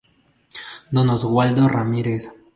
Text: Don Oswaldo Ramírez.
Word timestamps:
Don 0.89 1.11
Oswaldo 1.11 1.67
Ramírez. 1.67 2.23